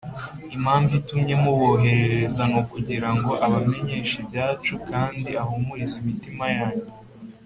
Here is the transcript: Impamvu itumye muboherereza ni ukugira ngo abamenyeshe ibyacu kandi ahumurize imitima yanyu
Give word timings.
Impamvu 0.55 0.91
itumye 1.01 1.33
muboherereza 1.43 2.41
ni 2.51 2.57
ukugira 2.61 3.09
ngo 3.17 3.31
abamenyeshe 3.45 4.13
ibyacu 4.23 4.73
kandi 4.89 5.29
ahumurize 5.41 5.95
imitima 6.03 6.45
yanyu 6.57 6.89